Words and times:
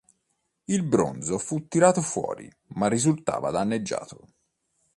Il 0.65 0.81
bronzo 0.81 1.37
fu 1.37 1.67
tirato 1.67 2.01
fuori 2.01 2.51
ma 2.69 2.87
risultava 2.87 3.51
danneggiato. 3.51 4.29